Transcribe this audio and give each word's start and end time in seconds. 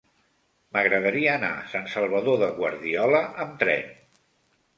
M'agradaria 0.77 1.35
anar 1.39 1.51
a 1.57 1.67
Sant 1.73 1.85
Salvador 1.97 2.41
de 2.45 2.49
Guardiola 2.57 3.21
amb 3.45 3.55
tren. 3.63 3.95